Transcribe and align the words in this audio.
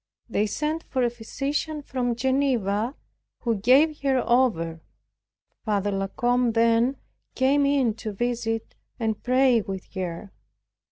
They 0.27 0.47
sent 0.47 0.81
for 0.83 1.03
a 1.03 1.11
physician 1.11 1.83
from 1.83 2.15
Geneva, 2.15 2.95
who 3.41 3.53
gave 3.57 3.99
her 4.01 4.27
over. 4.27 4.81
Father 5.63 5.91
La 5.91 6.07
Combe 6.07 6.53
then 6.53 6.97
came 7.35 7.67
in 7.67 7.93
to 7.97 8.11
visit, 8.11 8.73
and 8.99 9.21
pray 9.21 9.61
with 9.61 9.93
her. 9.93 10.31